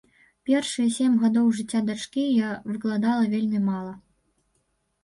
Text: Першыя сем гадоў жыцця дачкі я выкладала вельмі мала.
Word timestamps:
Першыя 0.49 0.87
сем 0.95 1.13
гадоў 1.25 1.51
жыцця 1.59 1.83
дачкі 1.91 2.25
я 2.41 2.49
выкладала 2.71 3.31
вельмі 3.37 3.59
мала. 3.71 3.93